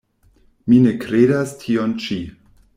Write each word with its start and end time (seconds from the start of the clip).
Mi 0.71 0.79
ne 0.85 0.95
kredas 1.05 1.55
tion 1.61 1.97
ĉi. 2.07 2.21